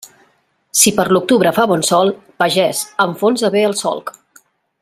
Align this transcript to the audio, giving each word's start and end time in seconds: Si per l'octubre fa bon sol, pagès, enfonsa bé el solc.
Si 0.83 0.93
per 0.99 1.05
l'octubre 1.15 1.51
fa 1.59 1.67
bon 1.73 1.85
sol, 1.91 2.11
pagès, 2.45 2.83
enfonsa 3.07 3.53
bé 3.59 3.67
el 3.71 3.81
solc. 3.87 4.15